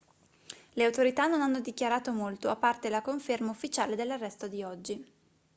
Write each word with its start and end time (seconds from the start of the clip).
le 0.77 0.83
autorità 0.83 1.27
non 1.27 1.41
hanno 1.43 1.59
dichiarato 1.59 2.11
molto 2.11 2.49
a 2.49 2.55
parte 2.55 2.89
la 2.89 3.03
conferma 3.03 3.51
ufficiale 3.51 3.95
dell'arresto 3.95 4.47
di 4.47 4.63
oggi 4.63 5.11